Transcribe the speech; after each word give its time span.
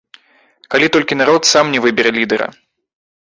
Калі 0.75 0.87
толькі 0.95 1.17
народ 1.21 1.41
сам 1.51 1.65
не 1.75 1.79
выбера 1.85 2.09
лідэра. 2.17 2.47